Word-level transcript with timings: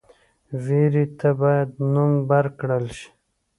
ویرې 0.63 1.05
ته 1.19 1.29
باید 1.41 1.69
نوم 1.93 2.11
ورکړل 2.29 2.85
شي. 2.97 3.09